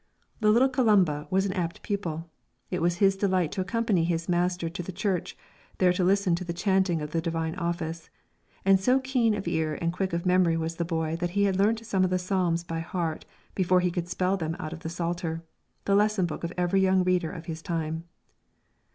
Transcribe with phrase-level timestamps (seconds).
[0.39, 2.27] The little Columba was an apt pupil.
[2.71, 5.37] It was his delight to accompany his master to the Church,
[5.77, 8.09] there to listen to the chanting of the Divine Office;
[8.65, 11.55] and so keen of ear and quick of memory was the boy that he had
[11.57, 14.89] learnt some of the psalms by heart before he could spell them out in the
[14.89, 15.43] Psalter
[15.85, 18.05] the lesson book of every young reader of his time.